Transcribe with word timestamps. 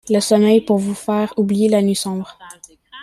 Le 0.09 0.19
sommeil 0.19 0.61
pour 0.61 0.79
vous 0.79 0.95
faire 0.95 1.31
oublier 1.37 1.69
la 1.69 1.83
nuit 1.83 1.93
sombre 1.93 2.35